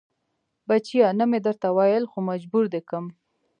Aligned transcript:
بچيه 0.67 1.07
نه 1.19 1.25
مې 1.29 1.39
درته 1.45 1.67
ويل 1.77 2.03
خو 2.11 2.17
مجبور 2.29 2.65
دې 2.73 2.81
کم. 2.89 3.05